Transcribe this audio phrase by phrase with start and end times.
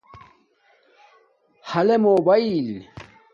[1.69, 2.69] ھالے موباݵل